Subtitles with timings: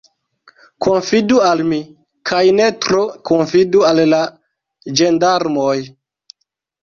[0.83, 1.77] Konfidu al mi,
[2.29, 3.01] kaj ne tro
[3.31, 4.21] konfidu al la
[5.03, 5.77] ĝendarmoj.